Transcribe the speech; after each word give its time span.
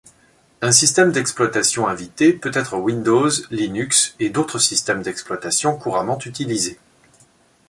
Un 0.63 0.71
système 0.71 1.11
d'exploitation 1.11 1.87
invité 1.87 2.33
peut 2.33 2.49
être 2.55 2.75
Windows, 2.79 3.29
Linux, 3.51 4.15
et 4.19 4.31
d'autres 4.31 4.57
systèmes 4.57 5.03
d'exploitation 5.03 5.77
couramment 5.77 6.17
utilisés. 6.25 6.79